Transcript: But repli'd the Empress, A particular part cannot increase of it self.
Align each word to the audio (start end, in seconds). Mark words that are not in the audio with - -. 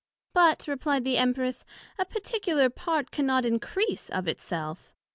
But 0.33 0.61
repli'd 0.67 1.03
the 1.03 1.19
Empress, 1.19 1.63
A 1.99 2.05
particular 2.05 2.71
part 2.71 3.11
cannot 3.11 3.45
increase 3.45 4.09
of 4.09 4.27
it 4.27 4.41
self. 4.41 4.95